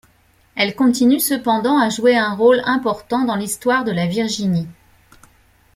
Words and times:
Elle 0.55 0.75
continue 0.75 1.19
cependant 1.19 1.77
à 1.77 1.89
jouer 1.89 2.17
un 2.17 2.33
rôle 2.33 2.63
important 2.65 3.23
dans 3.23 3.35
l'Histoire 3.35 3.83
de 3.83 3.91
la 3.91 4.07
Virginie. 4.07 4.67